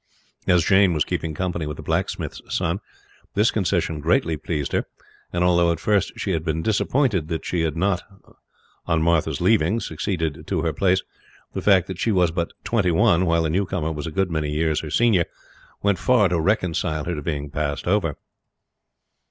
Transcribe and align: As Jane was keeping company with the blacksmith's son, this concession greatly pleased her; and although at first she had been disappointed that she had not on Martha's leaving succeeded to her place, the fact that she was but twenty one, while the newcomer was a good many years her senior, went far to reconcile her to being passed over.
As 0.47 0.65
Jane 0.65 0.95
was 0.95 1.05
keeping 1.05 1.35
company 1.35 1.67
with 1.67 1.77
the 1.77 1.83
blacksmith's 1.83 2.41
son, 2.49 2.79
this 3.35 3.51
concession 3.51 3.99
greatly 3.99 4.35
pleased 4.35 4.71
her; 4.71 4.85
and 5.31 5.43
although 5.43 5.71
at 5.71 5.79
first 5.79 6.13
she 6.17 6.31
had 6.31 6.43
been 6.43 6.63
disappointed 6.63 7.27
that 7.27 7.45
she 7.45 7.61
had 7.61 7.77
not 7.77 8.01
on 8.87 9.03
Martha's 9.03 9.41
leaving 9.41 9.79
succeeded 9.79 10.47
to 10.47 10.63
her 10.63 10.73
place, 10.73 11.03
the 11.53 11.61
fact 11.61 11.85
that 11.85 11.99
she 11.99 12.11
was 12.11 12.31
but 12.31 12.51
twenty 12.63 12.89
one, 12.89 13.27
while 13.27 13.43
the 13.43 13.49
newcomer 13.51 13.91
was 13.91 14.07
a 14.07 14.11
good 14.11 14.31
many 14.31 14.49
years 14.49 14.79
her 14.79 14.89
senior, 14.89 15.25
went 15.83 15.99
far 15.99 16.27
to 16.29 16.39
reconcile 16.41 17.03
her 17.03 17.13
to 17.13 17.21
being 17.21 17.51
passed 17.51 17.85
over. 17.85 18.17